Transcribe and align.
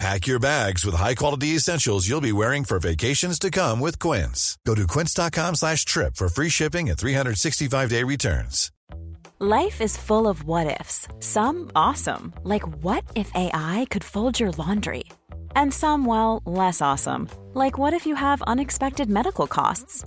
Pack 0.00 0.26
your 0.26 0.38
bags 0.38 0.86
with 0.86 0.94
high-quality 0.94 1.48
essentials 1.48 2.08
you'll 2.08 2.22
be 2.22 2.32
wearing 2.32 2.64
for 2.64 2.78
vacations 2.78 3.38
to 3.38 3.50
come 3.50 3.80
with 3.80 3.98
Quince. 3.98 4.56
Go 4.64 4.74
to 4.74 4.86
quince.com 4.86 5.56
slash 5.56 5.84
trip 5.84 6.16
for 6.16 6.30
free 6.30 6.48
shipping 6.48 6.88
and 6.88 6.98
365-day 6.98 8.02
returns. 8.04 8.72
Life 9.40 9.82
is 9.82 9.98
full 9.98 10.26
of 10.26 10.42
what-ifs. 10.44 11.06
Some 11.18 11.70
awesome, 11.76 12.32
like 12.44 12.66
what 12.82 13.04
if 13.14 13.30
AI 13.34 13.86
could 13.90 14.02
fold 14.02 14.40
your 14.40 14.52
laundry? 14.52 15.04
And 15.54 15.72
some, 15.72 16.06
well, 16.06 16.40
less 16.46 16.80
awesome, 16.80 17.28
like 17.52 17.76
what 17.76 17.92
if 17.92 18.06
you 18.06 18.14
have 18.14 18.40
unexpected 18.42 19.10
medical 19.10 19.46
costs? 19.46 20.06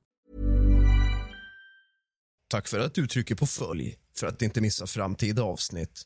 Tack 2.51 2.67
för 2.67 2.79
att 2.79 2.93
du 2.93 3.07
trycker 3.07 3.35
på 3.35 3.45
följ 3.45 3.95
för 4.17 4.27
att 4.27 4.41
inte 4.41 4.61
missa 4.61 4.87
framtida 4.87 5.43
avsnitt. 5.43 6.01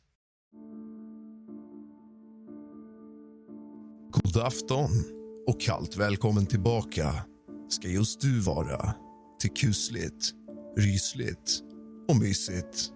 God 4.12 4.38
afton 4.38 4.90
och 5.48 5.62
kallt 5.62 5.98
välkommen 5.98 6.46
tillbaka 6.46 7.26
ska 7.70 7.88
just 7.88 8.22
du 8.22 8.40
vara 8.40 8.94
till 9.40 9.50
kusligt, 9.50 10.32
rysligt 10.78 11.62
och 12.10 12.16
mysigt. 12.16 12.92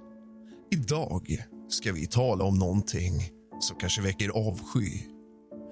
Idag 0.72 1.45
ska 1.70 1.94
vi 1.94 2.08
tala 2.08 2.44
om 2.44 2.59
någonting 2.59 3.14
som 3.60 3.77
kanske 3.77 4.02
väcker 4.02 4.30
avsky 4.30 4.99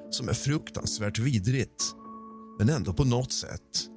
som 0.10 0.30
är 0.30 0.34
fruktansvärt 0.34 1.20
vidrigt, 1.20 1.84
men 2.60 2.70
ändå 2.70 2.94
på 2.94 3.04
något 3.04 3.32
sätt 3.32 3.88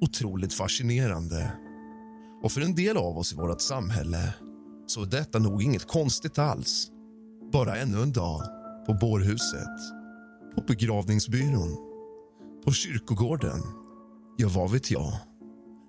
otroligt 0.00 0.54
fascinerande. 0.54 1.67
Och 2.42 2.52
för 2.52 2.60
en 2.60 2.74
del 2.74 2.96
av 2.96 3.18
oss 3.18 3.32
i 3.32 3.36
vårt 3.36 3.60
samhälle 3.60 4.34
så 4.86 5.02
är 5.02 5.06
detta 5.06 5.38
nog 5.38 5.62
inget 5.62 5.86
konstigt 5.86 6.38
alls. 6.38 6.90
Bara 7.52 7.76
ännu 7.76 8.02
en 8.02 8.12
dag 8.12 8.42
på 8.86 8.94
bårhuset, 8.94 9.78
på 10.54 10.62
begravningsbyrån, 10.66 11.76
på 12.64 12.72
kyrkogården. 12.72 13.60
Ja, 14.36 14.48
vad 14.54 14.70
vet 14.70 14.90
jag? 14.90 15.12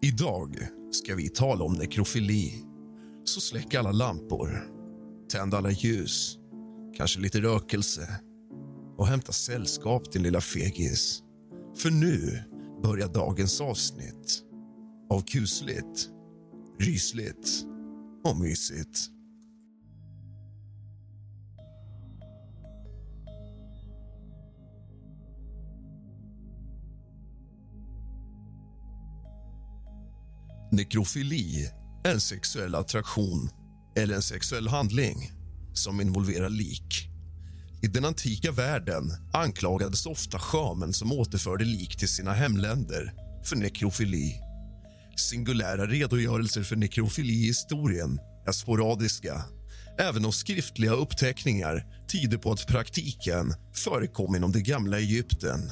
Idag 0.02 0.58
ska 0.92 1.16
vi 1.16 1.30
tala 1.30 1.64
om 1.64 1.74
nekrofili. 1.74 2.66
Så 3.24 3.42
släck 3.42 3.76
alla 3.76 3.92
lampor, 3.92 4.64
tänd 5.32 5.54
alla 5.54 5.72
ljus, 5.72 6.38
kanske 6.98 7.20
lite 7.20 7.42
rökelse 7.42 8.20
och 8.98 9.08
hämta 9.08 9.32
sällskap 9.32 10.12
din 10.12 10.24
lilla 10.24 10.42
fegis. 10.42 11.24
För 11.78 11.90
nu 11.92 12.44
börjar 12.84 13.08
dagens 13.08 13.62
avsnitt 13.62 14.44
av 15.10 15.22
kusligt 15.22 16.10
rysligt 16.80 17.66
och 18.24 18.38
mysigt. 18.38 19.10
Nekrofili 30.72 31.70
är 32.04 32.12
en 32.12 32.22
sexuell 32.22 32.76
attraktion 32.76 33.50
eller 33.96 34.16
en 34.16 34.22
sexuell 34.22 34.68
handling 34.68 35.32
som 35.74 36.02
involverar 36.02 36.50
lik. 36.50 37.10
I 37.82 37.88
den 37.88 38.06
antika 38.06 38.52
världen 38.52 39.12
anklagades 39.34 40.06
ofta 40.06 40.40
schamen 40.40 40.94
som 40.94 41.12
återförde 41.12 41.66
lik 41.66 41.98
till 41.98 42.10
sina 42.10 42.34
hemländer 42.34 43.14
för 43.46 43.56
nekrofili. 43.56 44.49
Singulära 45.20 45.86
redogörelser 45.86 46.64
för 46.64 46.76
nekrofili 46.76 47.34
i 47.34 47.48
historien 47.48 48.20
är 48.48 48.52
sporadiska 48.52 49.44
även 50.00 50.26
om 50.26 50.32
skriftliga 50.32 50.92
uppteckningar 50.92 51.86
tyder 52.12 52.38
på 52.38 52.52
att 52.52 52.68
praktiken 52.68 53.54
förekom 53.76 54.36
inom 54.36 54.52
det 54.52 54.62
gamla 54.62 55.00
Egypten. 55.00 55.72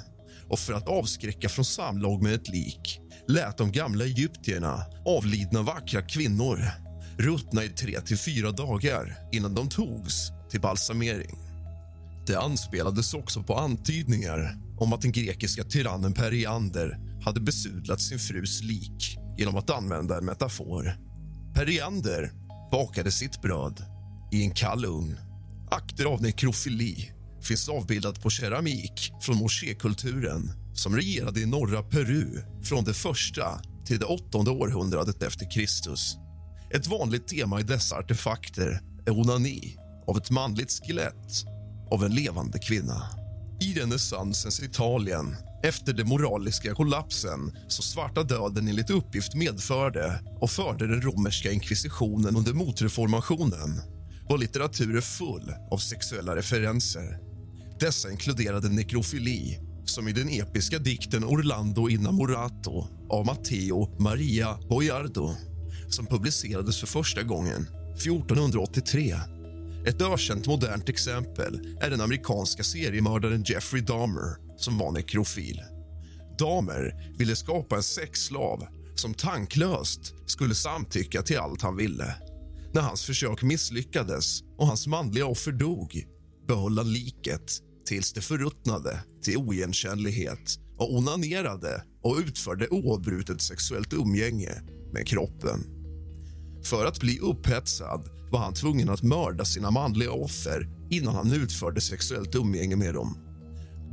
Och 0.49 0.59
För 0.59 0.73
att 0.73 0.87
avskräcka 0.87 1.49
från 1.49 1.65
samlag 1.65 2.23
med 2.23 2.33
ett 2.33 2.49
lik 2.49 2.99
lät 3.27 3.57
de 3.57 3.71
gamla 3.71 4.05
egyptierna 4.05 4.85
avlidna 5.05 5.61
vackra 5.61 6.01
kvinnor 6.01 6.59
ruttna 7.17 7.63
i 7.63 7.69
tre 7.69 8.01
till 8.01 8.17
fyra 8.17 8.51
dagar 8.51 9.17
innan 9.31 9.55
de 9.55 9.69
togs 9.69 10.31
till 10.51 10.61
balsamering. 10.61 11.37
Det 12.27 12.35
anspelades 12.35 13.13
också 13.13 13.43
på 13.43 13.55
antydningar 13.55 14.57
om 14.79 14.93
att 14.93 15.01
den 15.01 15.11
grekiska 15.11 15.63
tyrannen 15.63 16.13
Periander 16.13 16.99
hade 17.23 17.39
besudlat 17.39 18.01
sin 18.01 18.19
frus 18.19 18.63
lik 18.63 19.17
genom 19.37 19.55
att 19.55 19.69
använda 19.69 20.17
en 20.17 20.25
metafor. 20.25 20.97
Periander 21.53 22.31
bakade 22.71 23.11
sitt 23.11 23.41
bröd 23.41 23.83
i 24.31 24.43
en 24.43 24.51
kall 24.51 24.85
ugn. 24.85 25.19
Akter 25.71 26.05
av 26.05 26.21
nekrofili 26.21 27.11
finns 27.41 27.69
avbildat 27.69 28.21
på 28.21 28.29
keramik 28.29 29.13
från 29.21 29.37
moskékulturen 29.37 30.51
som 30.73 30.95
regerade 30.95 31.39
i 31.39 31.45
norra 31.45 31.83
Peru 31.83 32.41
från 32.63 32.83
det 32.83 32.93
första 32.93 33.61
till 33.85 33.99
det 33.99 34.05
åttonde 34.05 34.51
århundradet 34.51 35.23
efter 35.23 35.51
Kristus. 35.51 36.15
Ett 36.73 36.87
vanligt 36.87 37.27
tema 37.27 37.59
i 37.59 37.63
dessa 37.63 37.95
artefakter 37.95 38.81
är 39.05 39.19
onani 39.19 39.77
av 40.07 40.17
ett 40.17 40.31
manligt 40.31 40.71
skelett 40.71 41.45
av 41.91 42.03
en 42.03 42.15
levande 42.15 42.59
kvinna. 42.59 43.16
I 43.59 43.73
renässansens 43.73 44.63
Italien 44.63 45.35
efter 45.63 45.93
den 45.93 46.07
moraliska 46.07 46.73
kollapsen 46.73 47.39
som 47.67 47.83
svarta 47.83 48.23
döden 48.23 48.67
enligt 48.67 48.89
uppgift 48.89 49.35
medförde 49.35 50.19
och 50.41 50.51
förde 50.51 50.87
den 50.87 51.01
romerska 51.01 51.51
inkvisitionen 51.51 52.35
under 52.35 52.53
motreformationen 52.53 53.81
var 54.29 54.37
litteraturen 54.37 55.01
full 55.01 55.53
av 55.71 55.77
sexuella 55.77 56.35
referenser. 56.35 57.19
Dessa 57.79 58.11
inkluderade 58.11 58.69
nekrofili 58.69 59.59
som 59.85 60.07
i 60.07 60.11
den 60.11 60.29
episka 60.29 60.79
dikten 60.79 61.23
Orlando 61.23 61.89
innamorato 61.89 62.87
av 63.09 63.25
Matteo 63.25 63.99
Maria 63.99 64.57
Boiardo 64.69 65.35
som 65.89 66.05
publicerades 66.05 66.79
för 66.79 66.87
första 66.87 67.23
gången 67.23 67.67
1483. 67.95 69.15
Ett 69.85 70.01
ökänt 70.01 70.47
modernt 70.47 70.89
exempel 70.89 71.77
är 71.81 71.89
den 71.89 72.01
amerikanska 72.01 72.63
seriemördaren 72.63 73.43
Jeffrey 73.43 73.81
Dahmer 73.81 74.57
som 74.57 74.77
var 74.77 74.91
nekrofil. 74.91 75.61
Dahmer 76.39 77.13
ville 77.17 77.35
skapa 77.35 77.75
en 77.75 77.83
sexslav 77.83 78.67
som 78.95 79.13
tanklöst 79.13 80.13
skulle 80.25 80.55
samtycka 80.55 81.21
till 81.21 81.37
allt 81.37 81.61
han 81.61 81.77
ville. 81.77 82.15
När 82.73 82.81
hans 82.81 83.03
försök 83.03 83.43
misslyckades 83.43 84.41
och 84.57 84.67
hans 84.67 84.87
manliga 84.87 85.25
offer 85.25 85.51
dog 85.51 86.05
behöll 86.47 86.77
han 86.77 86.93
liket 86.93 87.61
tills 87.85 88.13
det 88.13 88.21
förruttnade 88.21 89.03
till 89.23 89.37
oigenkännlighet 89.37 90.59
och 90.77 90.95
onanerade 90.95 91.83
och 92.01 92.17
utförde 92.17 92.67
oavbrutet 92.67 93.41
sexuellt 93.41 93.93
umgänge 93.93 94.61
med 94.93 95.07
kroppen. 95.07 95.63
För 96.63 96.85
att 96.85 96.99
bli 96.99 97.19
upphetsad 97.19 98.16
var 98.31 98.39
han 98.39 98.53
tvungen 98.53 98.89
att 98.89 99.03
mörda 99.03 99.45
sina 99.45 99.71
manliga 99.71 100.11
offer 100.11 100.69
innan 100.89 101.15
han 101.15 101.31
utförde 101.31 101.81
sexuellt 101.81 102.35
umgänge 102.35 102.75
med 102.75 102.93
dem. 102.93 103.17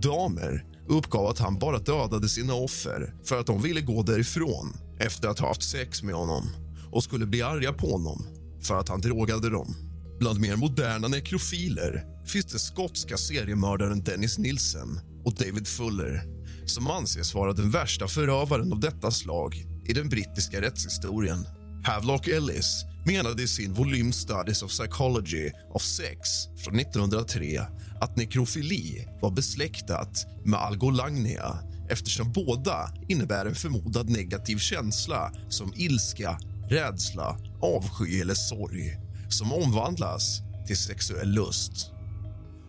Damer 0.03 0.65
uppgav 0.89 1.27
att 1.27 1.39
han 1.39 1.59
bara 1.59 1.79
dödade 1.79 2.29
sina 2.29 2.55
offer 2.55 3.15
för 3.25 3.41
att 3.41 3.47
de 3.47 3.63
ville 3.63 3.81
gå 3.81 4.03
därifrån 4.03 4.77
efter 5.01 5.29
att 5.29 5.39
ha 5.39 5.49
haft 5.49 5.63
sex 5.63 6.03
med 6.03 6.15
honom 6.15 6.49
och 6.93 7.05
skulle 7.05 7.27
bli 7.27 7.43
arga 7.43 7.73
på 7.73 7.91
honom 7.91 8.27
för 8.63 8.81
att 8.81 8.89
han 8.89 9.01
drogade 9.01 9.51
dem. 9.51 9.77
Bland 10.19 10.41
mer 10.41 10.57
moderna 10.57 11.09
nekrofiler 11.09 12.05
finns 12.27 12.47
den 12.47 12.59
skotska 12.59 13.17
seriemördaren 13.17 14.03
Dennis 14.03 14.39
Nielsen 14.39 15.01
och 15.25 15.35
David 15.35 15.67
Fuller 15.67 16.35
som 16.67 16.91
anses 16.91 17.35
vara 17.35 17.53
den 17.53 17.71
värsta 17.71 18.09
förövaren 18.09 18.73
av 18.73 18.81
detta 18.81 19.11
slag 19.11 19.65
i 19.85 19.93
den 19.93 20.09
brittiska 20.09 20.61
rättshistorien. 20.61 21.47
Havelock 21.85 22.29
Ellis 22.29 22.85
menade 23.05 23.43
i 23.43 23.49
sin 23.49 23.73
volym 23.73 24.13
Studies 24.13 24.63
of 24.63 24.71
Psychology 24.71 25.51
of 25.71 25.83
Sex 25.83 26.19
från 26.65 26.79
1903 26.79 27.61
att 28.01 28.17
nekrofili 28.17 29.09
var 29.21 29.31
besläktat 29.31 30.27
med 30.45 30.61
algolagnia 30.61 31.59
eftersom 31.91 32.33
båda 32.33 32.95
innebär 33.09 33.47
en 33.47 33.55
förmodad 33.55 34.11
negativ 34.11 34.59
känsla 34.59 35.33
som 35.49 35.73
ilska, 35.77 36.39
rädsla, 36.71 37.39
avsky 37.63 38.21
eller 38.21 38.35
sorg 38.35 38.97
som 39.29 39.53
omvandlas 39.53 40.41
till 40.67 40.77
sexuell 40.77 41.31
lust. 41.31 41.91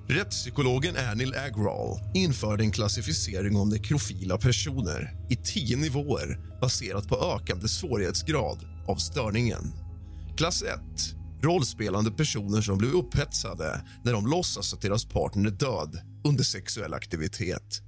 Rättspsykologen 0.07 0.95
Anil 1.11 1.35
Agrawal 1.35 1.99
införde 2.13 2.63
en 2.63 2.71
klassificering 2.71 3.57
av 3.57 3.67
nekrofila 3.67 4.37
personer 4.37 5.15
i 5.29 5.35
tio 5.35 5.77
nivåer 5.77 6.39
baserat 6.61 7.07
på 7.07 7.35
ökande 7.35 7.67
svårighetsgrad 7.67 8.59
av 8.87 8.95
störningen. 8.95 9.84
Klass 10.37 10.61
1. 10.61 10.79
Rollspelande 11.41 12.11
personer 12.11 12.61
som 12.61 12.77
blir 12.77 12.95
upphetsade 12.95 13.81
när 14.03 14.13
de 14.13 14.27
låtsas 14.27 14.73
att 14.73 14.81
deras 14.81 15.05
partner 15.05 15.47
är 15.47 15.51
död 15.51 15.99
under 16.25 16.43
sexuell 16.43 16.93
aktivitet. 16.93 17.81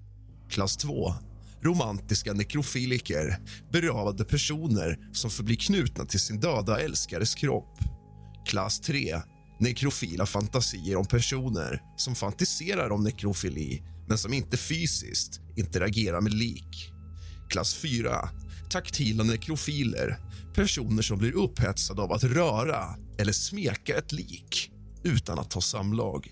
Klass 0.49 0.77
2. 0.77 1.13
Romantiska 1.61 2.33
nekrofiliker, 2.33 3.37
berövade 3.71 4.25
personer 4.25 4.97
som 5.13 5.29
förblir 5.29 5.55
knutna 5.55 6.05
till 6.05 6.19
sin 6.19 6.39
döda 6.39 6.79
älskares 6.79 7.35
kropp. 7.35 7.79
Klass 8.45 8.79
3. 8.79 9.21
Nekrofila 9.59 10.25
fantasier 10.25 10.95
om 10.95 11.05
personer 11.05 11.81
som 11.97 12.15
fantiserar 12.15 12.89
om 12.89 13.03
nekrofili 13.03 13.83
men 14.07 14.17
som 14.17 14.33
inte 14.33 14.57
fysiskt 14.57 15.41
interagerar 15.55 16.21
med 16.21 16.33
lik. 16.33 16.91
Klass 17.49 17.75
4. 17.75 18.29
Taktila 18.69 19.23
nekrofiler, 19.23 20.19
personer 20.55 21.01
som 21.01 21.17
blir 21.17 21.35
upphetsade 21.35 22.01
av 22.01 22.11
att 22.11 22.23
röra 22.23 22.95
eller 23.17 23.31
smeka 23.31 23.97
ett 23.97 24.11
lik 24.11 24.71
utan 25.03 25.39
att 25.39 25.53
ha 25.53 25.61
samlag. 25.61 26.31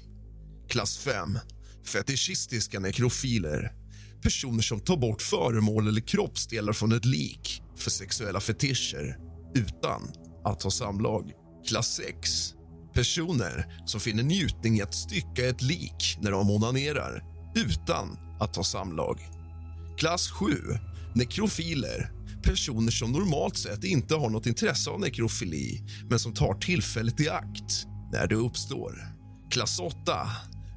Klass 0.69 0.97
5. 0.97 1.39
Fetischistiska 1.85 2.79
nekrofiler, 2.79 3.73
personer 4.21 4.61
som 4.61 4.79
tar 4.79 4.97
bort 4.97 5.21
föremål 5.21 5.87
eller 5.87 6.01
kroppsdelar 6.01 6.73
från 6.73 6.91
ett 6.91 7.05
lik 7.05 7.61
för 7.77 7.91
sexuella 7.91 8.39
fetischer 8.39 9.17
utan 9.55 10.01
att 10.43 10.63
ha 10.63 10.71
samlag. 10.71 11.31
Klass 11.67 11.95
6. 11.95 12.53
Personer 12.93 13.81
som 13.85 13.99
finner 13.99 14.23
njutning 14.23 14.77
i 14.77 14.81
att 14.81 14.95
stycka 14.95 15.49
ett 15.49 15.61
lik 15.61 16.17
när 16.21 16.31
de 16.31 16.49
onanerar 16.49 17.23
utan 17.55 18.17
att 18.39 18.55
ha 18.55 18.63
samlag. 18.63 19.19
Klass 19.97 20.29
7. 20.31 20.45
Nekrofiler. 21.15 22.14
Personer 22.45 22.91
som 22.91 23.11
normalt 23.11 23.57
sett 23.57 23.83
inte 23.83 24.15
har 24.15 24.29
något 24.29 24.45
intresse 24.45 24.89
av 24.89 24.99
nekrofili 24.99 25.83
men 26.09 26.19
som 26.19 26.33
tar 26.33 26.53
tillfället 26.53 27.19
i 27.19 27.29
akt 27.29 27.85
när 28.11 28.27
det 28.27 28.35
uppstår. 28.35 29.15
Klass 29.51 29.79
8. 29.79 29.95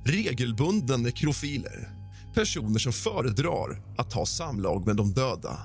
Regelbundna 0.06 0.96
nekrofiler. 0.96 1.88
Personer 2.34 2.78
som 2.78 2.92
föredrar 2.92 3.82
att 3.98 4.12
ha 4.12 4.26
samlag 4.26 4.86
med 4.86 4.96
de 4.96 5.12
döda. 5.12 5.58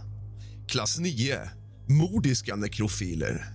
Klass 0.68 1.00
9. 1.00 1.40
Mordiska 1.90 2.56
nekrofiler. 2.56 3.46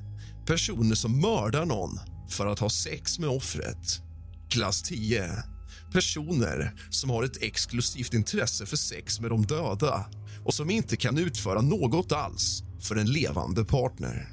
Personer 0.46 0.94
som 0.94 1.20
mördar 1.20 1.64
någon 1.66 2.00
för 2.28 2.46
att 2.46 2.58
ha 2.58 2.70
sex 2.70 3.18
med 3.18 3.28
offret. 3.28 4.02
Klass 4.50 4.82
10. 4.82 5.30
Personer 5.92 6.74
som 6.90 7.10
har 7.10 7.24
ett 7.24 7.42
exklusivt 7.42 8.14
intresse 8.14 8.66
för 8.66 8.76
sex 8.76 9.20
med 9.20 9.30
de 9.30 9.46
döda 9.46 10.06
och 10.44 10.54
som 10.54 10.70
inte 10.70 10.96
kan 10.96 11.18
utföra 11.18 11.60
något 11.60 12.12
alls 12.12 12.62
för 12.80 12.96
en 12.96 13.06
levande 13.06 13.64
partner. 13.64 14.28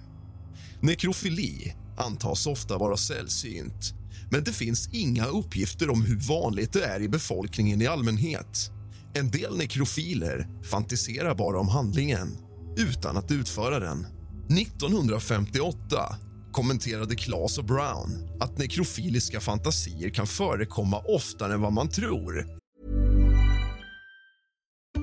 Nekrofili 0.82 1.74
antas 1.98 2.48
ofta 2.48 2.78
vara 2.78 2.98
sällsynt 2.98 3.94
men 4.32 4.44
det 4.44 4.52
finns 4.54 4.90
inga 4.92 5.26
uppgifter 5.26 5.90
om 5.90 6.02
hur 6.02 6.20
vanligt 6.20 6.74
det 6.74 6.86
är 6.86 7.02
i 7.02 7.10
befolkningen 7.10 7.82
i 7.82 7.88
allmänhet. 7.88 8.72
En 9.14 9.32
del 9.32 9.58
nekrofiler 9.58 10.48
fantiserar 10.64 11.36
bara 11.36 11.60
om 11.60 11.68
handlingen 11.68 12.38
utan 12.78 13.18
att 13.18 13.32
utföra 13.32 13.80
den. 13.80 14.08
1958 14.50 16.16
kommenterade 16.52 17.16
Claes 17.16 17.58
och 17.58 17.66
Brown 17.66 18.30
att 18.40 18.58
nekrofiliska 18.58 19.40
fantasier 19.40 20.10
kan 20.10 20.28
förekomma 20.28 21.00
oftare 21.00 21.54
än 21.54 21.62
vad 21.62 21.74
man 21.74 21.90
tror. 21.90 22.46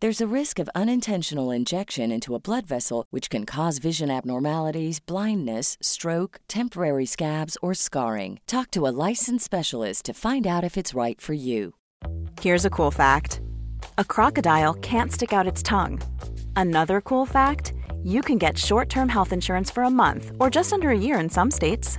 There's 0.00 0.20
a 0.20 0.28
risk 0.28 0.60
of 0.60 0.70
unintentional 0.76 1.50
injection 1.50 2.12
into 2.12 2.36
a 2.36 2.38
blood 2.38 2.68
vessel, 2.68 3.04
which 3.10 3.28
can 3.28 3.44
cause 3.44 3.78
vision 3.78 4.10
abnormalities, 4.12 5.00
blindness, 5.00 5.76
stroke, 5.82 6.38
temporary 6.46 7.04
scabs, 7.04 7.56
or 7.62 7.74
scarring. 7.74 8.38
Talk 8.46 8.70
to 8.72 8.86
a 8.86 8.94
licensed 9.08 9.44
specialist 9.44 10.04
to 10.04 10.14
find 10.14 10.46
out 10.46 10.62
if 10.62 10.76
it's 10.76 10.94
right 10.94 11.20
for 11.20 11.32
you. 11.32 11.74
Here's 12.40 12.64
a 12.64 12.70
cool 12.70 12.92
fact 12.92 13.40
a 13.96 14.04
crocodile 14.04 14.74
can't 14.74 15.10
stick 15.10 15.32
out 15.32 15.48
its 15.48 15.64
tongue. 15.64 16.00
Another 16.54 17.00
cool 17.00 17.26
fact 17.26 17.72
you 18.04 18.22
can 18.22 18.38
get 18.38 18.56
short 18.56 18.88
term 18.88 19.08
health 19.08 19.32
insurance 19.32 19.68
for 19.68 19.82
a 19.82 19.90
month 19.90 20.30
or 20.38 20.48
just 20.48 20.72
under 20.72 20.90
a 20.90 20.96
year 20.96 21.18
in 21.18 21.28
some 21.28 21.50
states. 21.50 21.98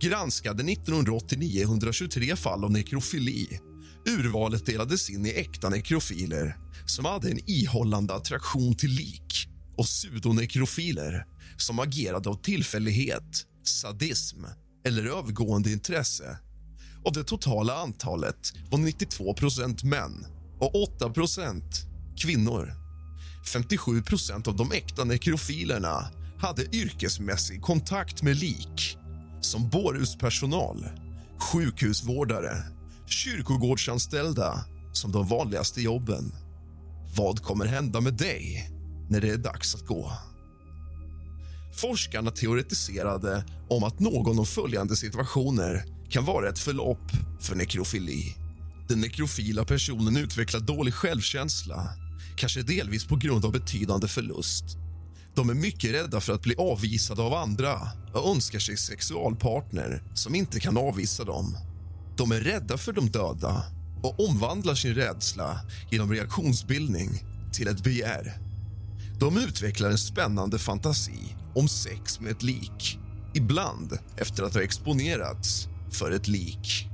granskade 0.00 0.72
1989 0.72 1.62
123 1.62 2.36
fall 2.36 2.64
av 2.64 2.70
nekrofili. 2.70 3.60
Urvalet 4.08 4.66
delades 4.66 5.10
in 5.10 5.26
i 5.26 5.30
äkta 5.30 5.68
nekrofiler 5.68 6.56
som 6.86 7.04
hade 7.04 7.30
en 7.30 7.50
ihållande 7.50 8.14
attraktion 8.14 8.76
till 8.76 8.90
lik 8.90 9.48
och 9.76 9.84
pseudonekrofiler 9.84 11.24
som 11.56 11.78
agerade 11.78 12.28
av 12.28 12.42
tillfällighet, 12.42 13.46
sadism 13.64 14.44
eller 14.86 15.04
övergående 15.04 15.72
intresse. 15.72 16.38
Av 17.04 17.12
det 17.12 17.24
totala 17.24 17.74
antalet 17.74 18.52
var 18.70 18.78
92% 18.78 19.84
män 19.84 20.26
och 20.60 21.00
8% 21.00 21.62
kvinnor. 22.16 22.72
57% 23.54 24.48
av 24.48 24.56
de 24.56 24.72
äkta 24.72 25.04
nekrofilerna 25.04 26.10
hade 26.38 26.76
yrkesmässig 26.76 27.62
kontakt 27.62 28.22
med 28.22 28.36
lik 28.36 28.96
som 29.40 29.68
bårhuspersonal, 29.68 30.88
sjukhusvårdare, 31.38 32.56
kyrkogårdsanställda 33.06 34.64
som 34.92 35.12
de 35.12 35.28
vanligaste 35.28 35.82
jobben. 35.82 36.32
Vad 37.16 37.42
kommer 37.42 37.66
hända 37.66 38.00
med 38.00 38.14
dig 38.14 38.70
när 39.08 39.20
det 39.20 39.28
är 39.28 39.36
dags 39.36 39.74
att 39.74 39.86
gå? 39.86 40.12
Forskarna 41.76 42.30
teoretiserade 42.30 43.44
om 43.68 43.84
att 43.84 44.00
någon 44.00 44.38
av 44.38 44.44
följande 44.44 44.96
situationer 44.96 45.84
kan 46.08 46.24
vara 46.24 46.48
ett 46.48 46.58
förlopp 46.58 47.10
för 47.40 47.56
nekrofili. 47.56 48.36
Den 48.88 49.00
nekrofila 49.00 49.64
personen 49.64 50.16
utvecklar 50.16 50.60
dålig 50.60 50.94
självkänsla 50.94 51.88
kanske 52.36 52.62
delvis 52.62 53.06
på 53.06 53.16
grund 53.16 53.44
av 53.44 53.52
betydande 53.52 54.08
förlust. 54.08 54.64
De 55.34 55.50
är 55.50 55.54
mycket 55.54 55.92
rädda 55.92 56.20
för 56.20 56.32
att 56.32 56.42
bli 56.42 56.54
avvisade 56.58 57.22
av 57.22 57.34
andra 57.34 57.78
och 58.12 58.30
önskar 58.30 58.58
sig 58.58 58.76
sexualpartner 58.76 60.02
som 60.14 60.34
inte 60.34 60.60
kan 60.60 60.76
avvisa 60.76 61.24
dem. 61.24 61.56
De 62.16 62.32
är 62.32 62.40
rädda 62.40 62.78
för 62.78 62.92
de 62.92 63.10
döda 63.10 63.64
och 64.02 64.28
omvandlar 64.28 64.74
sin 64.74 64.94
rädsla 64.94 65.60
genom 65.90 66.12
reaktionsbildning 66.12 67.10
till 67.52 67.68
ett 67.68 67.84
begär. 67.84 68.38
De 69.18 69.38
utvecklar 69.38 69.90
en 69.90 69.98
spännande 69.98 70.58
fantasi 70.58 71.36
om 71.54 71.68
sex 71.68 72.20
med 72.20 72.32
ett 72.32 72.42
lik 72.42 72.98
ibland 73.34 73.98
efter 74.16 74.42
att 74.42 74.54
ha 74.54 74.62
exponerats 74.62 75.68
för 75.90 76.10
ett 76.10 76.28
lik. 76.28 76.86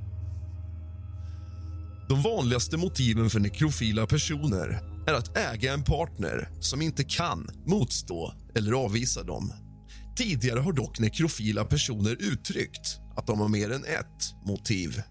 De 2.09 2.23
vanligaste 2.23 2.77
motiven 2.77 3.31
för 3.31 3.41
nekrofila 3.41 4.07
personer 4.07 4.96
är 5.07 5.15
att 5.15 5.37
äga 5.37 5.73
en 5.73 5.85
partner 5.85 6.49
som 6.61 6.83
inte 6.83 7.05
kan 7.05 7.49
motstå 7.67 8.35
eller 8.55 8.73
avvisa 8.73 9.23
dem. 9.23 9.53
Tidigare 10.17 10.61
har 10.61 10.73
dock 10.73 10.99
nekrofila 10.99 11.65
personer 11.65 12.17
uttryckt 12.21 13.01
att 13.17 13.27
de 13.27 13.41
har 13.41 13.49
mer 13.49 13.71
än 13.71 13.85
ett 13.85 14.47
motiv. 14.47 15.03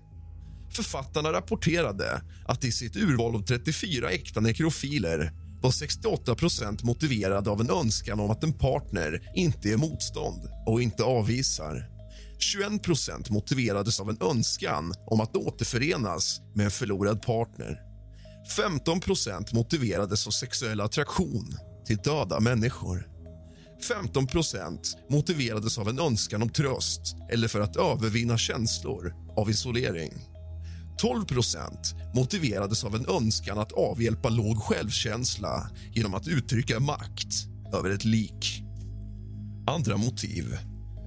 Författarna 0.76 1.34
rapporterade 1.34 2.22
att 2.46 2.64
i 2.64 2.72
sitt 2.72 2.96
urval 2.96 3.36
av 3.36 3.42
34 3.42 4.10
äkta 4.10 4.40
nekrofiler 4.40 5.32
var 5.62 5.72
68% 5.72 6.86
motiverade 6.86 7.50
av 7.50 7.62
en 7.62 7.70
önskan 7.70 8.20
om 8.20 8.30
att 8.30 8.44
en 8.44 8.54
partner 8.54 9.32
inte 9.36 9.70
är 9.70 9.78
motstånd 9.78 10.42
och 10.66 10.82
inte 10.82 11.04
avvisar. 11.04 11.90
21% 12.56 13.32
motiverades 13.32 14.00
av 14.00 14.10
en 14.10 14.18
önskan 14.22 14.94
om 15.06 15.22
att 15.22 15.36
återförenas 15.36 16.42
med 16.56 16.66
en 16.66 16.72
förlorad 16.72 17.22
partner. 17.22 17.95
15% 18.48 19.56
motiverades 19.56 20.28
av 20.28 20.32
sexuell 20.32 20.82
attraktion 20.82 21.58
till 21.86 21.98
döda 21.98 22.40
människor. 22.40 23.08
15% 23.90 24.80
motiverades 25.10 25.78
av 25.78 25.90
en 25.90 26.00
önskan 26.00 26.42
om 26.42 26.50
tröst 26.50 27.16
eller 27.32 27.48
för 27.48 27.60
att 27.60 27.76
övervinna 27.76 28.38
känslor 28.38 29.14
av 29.38 29.50
isolering. 29.50 30.14
12% 31.02 32.16
motiverades 32.16 32.84
av 32.84 32.96
en 32.96 33.10
önskan 33.10 33.60
att 33.60 33.72
avhjälpa 33.72 34.30
låg 34.30 34.58
självkänsla 34.58 35.70
genom 35.94 36.14
att 36.14 36.28
uttrycka 36.28 36.80
makt 36.80 37.48
över 37.74 37.90
ett 37.90 38.06
lik. 38.06 38.64
Andra 39.68 39.98
motiv 39.98 40.58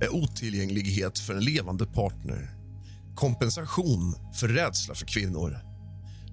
är 0.00 0.14
otillgänglighet 0.14 1.18
för 1.18 1.35
en 1.35 1.45
levande 1.45 1.87
partner 1.87 2.59
kompensation 3.18 4.14
för 4.35 4.49
rädsla 4.49 4.95
för 4.95 5.07
kvinnor 5.07 5.68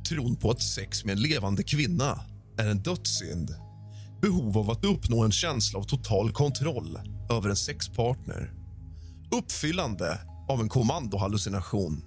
tron 0.05 0.35
på 0.35 0.51
att 0.51 0.61
sex 0.61 1.05
med 1.05 1.13
en 1.13 1.21
levande 1.21 1.63
kvinna 1.63 2.19
är 2.57 2.67
en 2.67 2.81
dödssynd. 2.83 3.55
Behov 4.21 4.57
av 4.57 4.71
att 4.71 4.85
uppnå 4.85 5.23
en 5.23 5.31
känsla 5.31 5.79
av 5.79 5.83
total 5.83 6.31
kontroll 6.31 6.99
över 7.31 7.49
en 7.49 7.55
sexpartner. 7.55 8.53
Uppfyllande 9.31 10.19
av 10.49 10.61
en 10.61 10.69
kommandohallucination. 10.69 12.03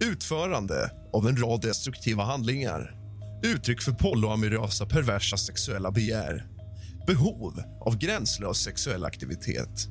Utförande 0.00 0.90
av 1.12 1.28
en 1.28 1.36
rad 1.36 1.60
destruktiva 1.60 2.24
handlingar. 2.24 2.94
Uttryck 3.42 3.82
för 3.82 3.92
polyamorösa 3.92 4.86
perversa 4.86 5.36
sexuella 5.36 5.90
begär. 5.90 6.46
Behov 7.06 7.62
av 7.80 7.98
gränslös 7.98 8.58
sexuell 8.58 9.04
aktivitet. 9.04 9.88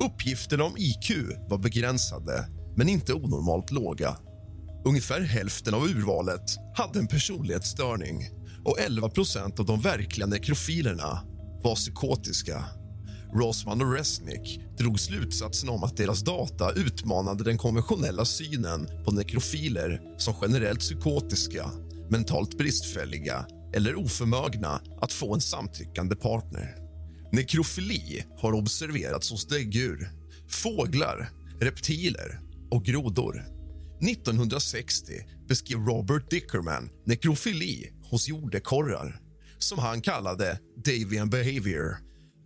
Uppgifterna 0.00 0.64
om 0.64 0.76
IQ 0.76 1.10
var 1.48 1.58
begränsade, 1.58 2.48
men 2.76 2.88
inte 2.88 3.14
onormalt 3.14 3.70
låga. 3.70 4.16
Ungefär 4.86 5.20
hälften 5.20 5.74
av 5.74 5.84
urvalet 5.84 6.56
hade 6.74 6.98
en 6.98 7.06
personlighetsstörning 7.06 8.30
och 8.64 8.78
11% 8.78 9.60
av 9.60 9.66
de 9.66 9.80
verkliga 9.80 10.26
nekrofilerna 10.26 11.20
var 11.62 11.74
psykotiska. 11.74 12.64
Rosman 13.34 13.82
och 13.82 13.92
Resnick 13.92 14.60
drog 14.78 15.00
slutsatsen 15.00 15.68
om 15.68 15.84
att 15.84 15.96
deras 15.96 16.20
data 16.20 16.72
utmanade 16.72 17.44
den 17.44 17.58
konventionella 17.58 18.24
synen 18.24 18.88
på 19.04 19.12
nekrofiler 19.12 20.00
som 20.18 20.34
generellt 20.42 20.80
psykotiska, 20.80 21.70
mentalt 22.10 22.58
bristfälliga 22.58 23.46
eller 23.74 23.94
oförmögna 23.94 24.80
att 25.00 25.12
få 25.12 25.34
en 25.34 25.40
samtyckande 25.40 26.16
partner. 26.16 26.76
Nekrofili 27.32 28.24
har 28.38 28.52
observerats 28.52 29.30
hos 29.30 29.46
däggdjur, 29.46 30.10
fåglar, 30.48 31.30
reptiler 31.60 32.40
och 32.70 32.84
grodor. 32.84 33.53
1960 34.00 35.12
beskrev 35.48 35.78
Robert 35.78 36.30
Dickerman 36.30 36.90
nekrofili 37.06 37.92
hos 38.10 38.28
jordekorrar 38.28 39.20
som 39.58 39.78
han 39.78 40.00
kallade 40.00 40.58
Davian 40.84 41.30
behavior. 41.30 41.96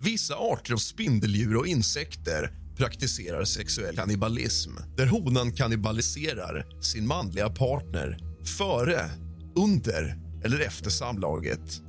Vissa 0.01 0.35
arter 0.35 0.73
av 0.75 0.79
spindeldjur 0.79 1.57
och 1.57 1.67
insekter 1.67 2.51
praktiserar 2.77 3.45
sexuell 3.45 3.97
kannibalism 3.97 4.71
där 4.97 5.07
honan 5.07 5.53
kannibaliserar 5.53 6.67
sin 6.81 7.07
manliga 7.07 7.51
partner 7.51 8.19
före, 8.59 9.11
under 9.57 10.19
eller 10.45 10.61
efter 10.61 10.91
samlaget. 10.91 11.83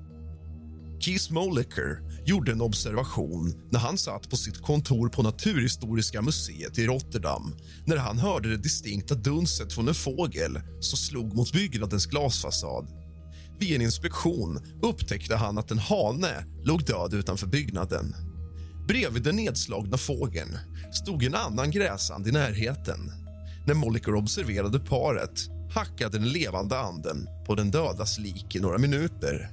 Keith 1.00 1.34
Moliker 1.34 2.09
gjorde 2.30 2.52
en 2.52 2.62
observation 2.62 3.54
när 3.70 3.80
han 3.80 3.98
satt 3.98 4.30
på 4.30 4.38
sitt 4.38 4.62
kontor 4.62 5.10
på 5.10 5.24
Naturhistoriska 5.24 6.22
museet 6.22 6.80
i 6.80 6.88
Rotterdam 6.88 7.56
när 7.86 7.98
han 7.98 8.20
hörde 8.20 8.50
det 8.50 8.58
distinkta 8.58 9.16
dunset 9.16 9.74
från 9.74 9.88
en 9.88 9.94
fågel 9.94 10.60
som 10.80 10.98
slog 10.98 11.36
mot 11.36 11.54
byggnadens 11.54 12.06
glasfasad. 12.06 12.88
Vid 13.60 13.76
en 13.76 13.82
inspektion 13.82 14.60
upptäckte 14.82 15.36
han 15.36 15.58
att 15.58 15.72
en 15.72 15.80
hane 15.80 16.46
låg 16.64 16.86
död 16.86 17.14
utanför 17.14 17.48
byggnaden. 17.48 18.16
Bredvid 18.88 19.24
den 19.24 19.36
nedslagna 19.36 19.98
fågeln 19.98 20.58
stod 20.94 21.24
en 21.24 21.36
annan 21.36 21.72
gräsand 21.72 22.28
i 22.28 22.32
närheten. 22.32 23.12
När 23.68 23.74
Moliker 23.74 24.16
observerade 24.16 24.80
paret 24.80 25.50
hackade 25.74 26.18
den 26.18 26.30
levande 26.30 26.80
anden 26.80 27.28
på 27.46 27.56
den 27.56 27.72
dödas 27.72 28.20
lik 28.20 28.56
i 28.56 28.60
några 28.60 28.78
minuter. 28.78 29.50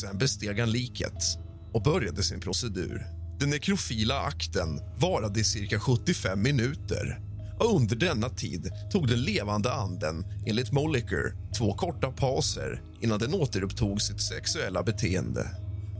Sen 0.00 0.18
besteg 0.18 0.60
han 0.60 0.70
liket 0.70 1.38
och 1.72 1.82
började 1.82 2.22
sin 2.22 2.40
procedur. 2.40 3.06
Den 3.40 3.50
nekrofila 3.50 4.20
akten 4.20 4.80
varade 4.96 5.40
i 5.40 5.44
cirka 5.44 5.80
75 5.80 6.42
minuter 6.42 7.20
och 7.60 7.76
under 7.76 7.96
denna 7.96 8.28
tid 8.28 8.70
tog 8.90 9.08
den 9.08 9.22
levande 9.22 9.72
anden 9.72 10.24
enligt 10.46 10.72
Moliker 10.72 11.34
två 11.58 11.74
korta 11.74 12.12
pauser 12.12 12.82
innan 13.00 13.18
den 13.18 13.34
återupptog 13.34 14.02
sitt 14.02 14.22
sexuella 14.22 14.82
beteende. 14.82 15.50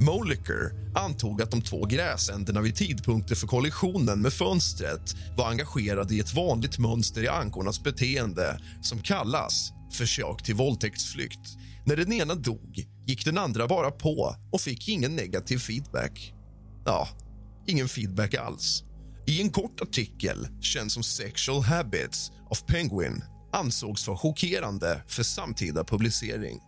Moliker 0.00 0.72
antog 0.94 1.42
att 1.42 1.50
de 1.50 1.62
två 1.62 1.84
gräsänderna 1.84 2.60
vid 2.60 2.74
tidpunkten 2.74 3.36
för 3.36 3.46
kollisionen 3.46 4.22
med 4.22 4.32
fönstret 4.32 5.14
var 5.36 5.48
engagerade 5.48 6.14
i 6.14 6.20
ett 6.20 6.34
vanligt 6.34 6.78
mönster 6.78 7.22
i 7.22 7.28
ankornas 7.28 7.82
beteende 7.82 8.60
som 8.82 8.98
kallas 8.98 9.72
försök 9.92 10.42
till 10.42 10.54
våldtäktsflykt. 10.54 11.56
När 11.84 11.96
den 11.96 12.12
ena 12.12 12.34
dog 12.34 12.86
gick 13.10 13.24
den 13.24 13.38
andra 13.38 13.68
bara 13.68 13.90
på 13.90 14.36
och 14.52 14.60
fick 14.60 14.88
ingen 14.88 15.16
negativ 15.16 15.58
feedback. 15.58 16.34
Ja, 16.84 17.08
ingen 17.66 17.88
feedback 17.88 18.34
alls. 18.34 18.84
I 19.26 19.42
en 19.42 19.50
kort 19.50 19.80
artikel 19.80 20.48
känd 20.60 20.92
som 20.92 21.02
Sexual 21.02 21.62
Habits 21.62 22.32
of 22.50 22.66
Penguin 22.66 23.24
ansågs 23.52 24.06
vara 24.06 24.18
chockerande 24.18 25.02
för 25.08 25.22
samtida 25.22 25.84
publicering. 25.84 26.58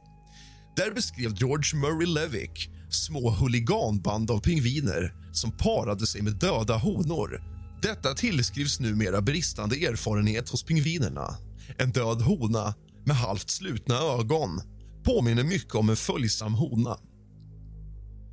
Där 0.76 0.90
beskrev 0.90 1.34
George 1.34 1.80
Murray 1.80 2.06
Levick 2.06 2.70
små 2.90 3.30
huliganband 3.30 4.30
av 4.30 4.40
pingviner 4.40 5.14
som 5.32 5.50
parade 5.50 6.06
sig 6.06 6.22
med 6.22 6.32
döda 6.38 6.76
honor. 6.76 7.42
Detta 7.82 8.14
tillskrivs 8.14 8.80
numera 8.80 9.20
bristande 9.20 9.76
erfarenhet 9.76 10.49
hos 10.49 10.62
pingvinerna. 10.62 11.37
En 11.78 11.90
död 11.90 12.22
hona 12.22 12.75
med 13.06 13.16
halvt 13.16 13.50
slutna 13.50 13.94
ögon 13.94 14.61
påminner 15.04 15.44
mycket 15.44 15.75
om 15.75 15.90
en 15.90 15.97
följsam 15.97 16.54
hona. 16.54 16.99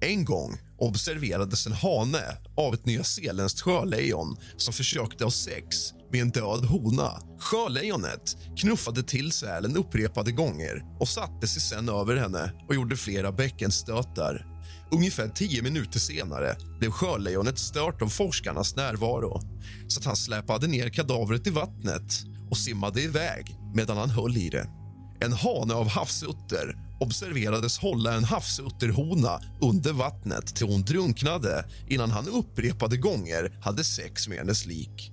En 0.01 0.25
gång 0.25 0.57
observerades 0.77 1.67
en 1.67 1.73
hane 1.73 2.23
av 2.57 2.73
ett 2.73 2.85
nyzeeländskt 2.85 3.61
sjölejon 3.61 4.37
som 4.57 4.73
försökte 4.73 5.23
ha 5.23 5.31
sex 5.31 5.93
med 6.11 6.21
en 6.21 6.29
död 6.29 6.65
hona. 6.65 7.11
Sjölejonet 7.39 8.37
knuffade 8.57 9.03
till 9.03 9.31
sälen 9.31 9.77
upprepade 9.77 10.31
gånger 10.31 10.83
och 10.99 11.07
satte 11.07 11.47
sig 11.47 11.61
sen 11.61 11.89
över 11.89 12.15
henne 12.15 12.53
och 12.67 12.75
gjorde 12.75 12.97
flera 12.97 13.31
bäckenstötar. 13.31 14.45
Ungefär 14.91 15.27
tio 15.29 15.61
minuter 15.61 15.99
senare 15.99 16.55
blev 16.79 16.91
sjölejonet 16.91 17.59
stört 17.59 18.01
av 18.01 18.07
forskarnas 18.07 18.75
närvaro 18.75 19.41
så 19.87 19.99
att 19.99 20.05
han 20.05 20.15
släpade 20.15 20.67
ner 20.67 20.89
kadavret 20.89 21.47
i 21.47 21.49
vattnet 21.49 22.23
och 22.49 22.57
simmade 22.57 23.01
iväg 23.01 23.55
medan 23.75 23.97
han 23.97 24.09
höll 24.09 24.37
i 24.37 24.49
det. 24.49 24.78
En 25.25 25.33
hane 25.33 25.73
av 25.73 25.87
havsutter 25.87 26.75
observerades 26.99 27.79
hålla 27.79 28.13
en 28.13 28.23
havsutterhona 28.23 29.39
under 29.61 29.93
vattnet 29.93 30.55
till 30.55 30.67
hon 30.67 30.81
drunknade 30.81 31.63
innan 31.87 32.11
han 32.11 32.27
upprepade 32.27 32.97
gånger 32.97 33.57
hade 33.61 33.83
sex 33.83 34.27
med 34.27 34.37
hennes 34.37 34.65
lik. 34.65 35.11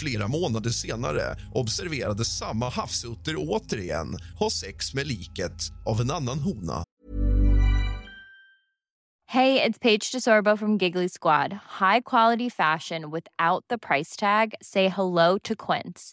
Flera 0.00 0.28
månader 0.28 0.70
senare 0.70 1.36
observerades 1.54 2.38
samma 2.38 2.68
havsutter 2.68 3.34
återigen 3.38 4.18
ha 4.38 4.50
sex 4.50 4.94
med 4.94 5.06
liket 5.06 5.70
av 5.86 6.00
en 6.00 6.10
annan 6.10 6.38
hona. 6.38 6.82
Hej, 9.28 9.54
det 9.54 9.64
är 9.64 9.72
Paige 9.72 10.10
DeSorbo 10.12 10.56
från 10.56 10.78
Giggly 10.78 11.08
Squad. 11.08 11.52
High 11.52 12.00
quality 12.04 12.50
fashion 12.50 13.10
without 13.10 13.64
the 13.68 13.78
price 13.78 14.20
tag. 14.20 14.54
Say 14.60 14.88
hello 14.88 15.38
to 15.38 15.54
Quince. 15.56 16.12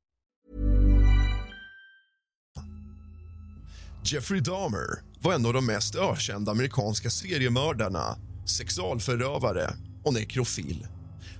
Jeffrey 4.03 4.41
Dahmer 4.41 5.03
var 5.21 5.33
en 5.33 5.45
av 5.45 5.53
de 5.53 5.65
mest 5.65 5.95
ökända 5.95 6.51
amerikanska 6.51 7.09
seriemördarna, 7.09 8.17
sexualförövare 8.45 9.73
och 10.03 10.13
nekrofil. 10.13 10.87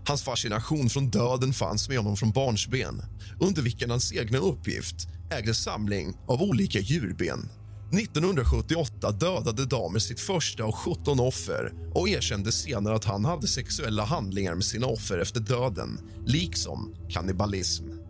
Hans 0.07 0.23
fascination 0.23 0.89
från 0.89 1.09
döden 1.09 1.53
fanns 1.53 1.89
med 1.89 1.97
honom 1.97 2.17
från 2.17 2.31
barnsben 2.31 3.01
under 3.39 3.61
vilken 3.61 3.89
hans 3.89 4.13
egna 4.13 4.37
uppgift 4.37 4.95
ägde 5.31 5.53
samling 5.53 6.17
av 6.27 6.41
olika 6.41 6.79
djurben. 6.79 7.49
1978 7.93 9.11
dödade 9.11 9.65
Dahmer 9.65 9.99
sitt 9.99 10.19
första 10.19 10.63
av 10.63 10.71
17 10.71 11.19
offer 11.19 11.73
och 11.93 12.09
erkände 12.09 12.51
senare 12.51 12.95
att 12.95 13.05
han 13.05 13.25
hade 13.25 13.47
sexuella 13.47 14.03
handlingar 14.03 14.55
med 14.55 14.65
sina 14.65 14.87
offer 14.87 15.17
efter 15.17 15.39
döden, 15.39 15.99
liksom 16.25 16.95
kannibalism. 17.09 18.00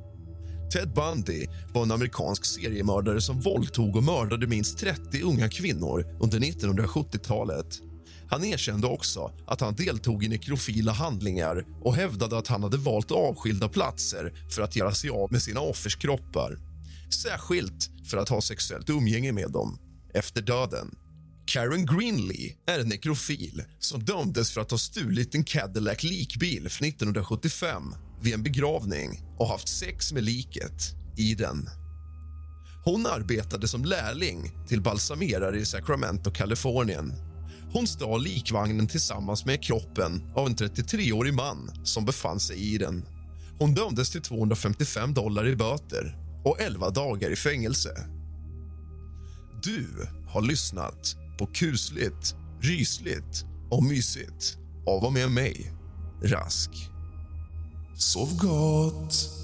Ted 0.72 0.94
Bundy 0.94 1.48
var 1.74 1.84
en 1.84 1.92
amerikansk 1.92 2.46
seriemördare 2.46 3.22
som 3.22 3.40
våldtog 3.40 3.96
och 3.96 4.04
mördade 4.04 4.48
minst 4.48 4.78
30 4.78 5.22
unga 5.22 5.50
kvinnor 5.50 6.06
under 6.22 6.40
1970-talet. 6.40 7.82
Han 8.30 8.44
erkände 8.44 8.88
också 8.88 9.32
att 9.48 9.62
han 9.62 9.76
deltog 9.76 10.24
i 10.24 10.28
nekrofila 10.28 10.92
handlingar 10.92 11.66
och 11.82 11.96
hävdade 11.96 12.38
att 12.38 12.48
han 12.48 12.64
hade 12.64 12.78
valt 12.78 13.12
avskilda 13.12 13.70
platser 13.70 14.34
för 14.56 14.62
att 14.62 14.76
göra 14.76 14.94
sig 14.94 15.10
av 15.10 15.32
med 15.32 15.42
sina 15.42 15.60
offers 15.60 15.96
kroppar. 15.96 16.58
Särskilt 17.24 17.90
för 18.06 18.18
att 18.18 18.30
ha 18.30 18.42
sexuellt 18.42 18.90
umgänge 18.90 19.32
med 19.32 19.52
dem 19.52 19.80
efter 20.14 20.42
döden. 20.42 20.96
Karen 21.46 21.86
Greenlee 21.86 22.56
är 22.68 22.80
en 22.80 22.90
nekrofil 22.90 23.64
som 23.80 24.04
dömdes 24.04 24.52
för 24.52 24.62
att 24.62 24.72
ha 24.72 24.78
stulit 24.78 25.36
en 25.36 25.44
Cadillac 25.44 26.04
likbil 26.04 26.70
från 26.70 26.88
1975 26.88 27.84
vid 28.22 28.34
en 28.34 28.44
begravning 28.44 29.22
och 29.38 29.48
haft 29.48 29.68
sex 29.68 30.14
med 30.14 30.24
liket 30.24 30.96
i 31.18 31.36
den. 31.36 31.70
Hon 32.84 33.06
arbetade 33.06 33.68
som 33.68 33.86
lärling 33.86 34.52
till 34.68 34.82
balsamerare 34.82 35.60
i 35.60 35.66
Sacramento, 35.66 36.32
Kalifornien. 36.32 37.14
Hon 37.74 37.88
stal 37.88 38.24
likvagnen 38.24 38.88
tillsammans 38.88 39.46
med 39.46 39.64
kroppen 39.64 40.32
av 40.36 40.48
en 40.48 40.56
33-årig 40.56 41.34
man 41.34 41.72
som 41.84 42.06
befann 42.06 42.40
sig 42.40 42.74
i 42.74 42.78
den. 42.78 43.06
Hon 43.60 43.74
dömdes 43.74 44.10
till 44.12 44.22
255 44.22 45.14
dollar 45.14 45.48
i 45.48 45.56
böter 45.56 46.18
och 46.46 46.62
11 46.62 46.90
dagar 46.90 47.30
i 47.30 47.36
fängelse. 47.36 47.90
Du 49.64 49.88
har 50.28 50.42
lyssnat 50.42 51.16
på 51.40 51.46
kusligt, 51.46 52.36
rysligt 52.62 53.46
och 53.70 53.84
mysigt 53.84 54.58
av 54.88 55.04
och 55.04 55.14
med 55.14 55.32
mig, 55.32 55.74
Rask. 56.24 56.91
of 58.16 58.38
God. 58.38 59.41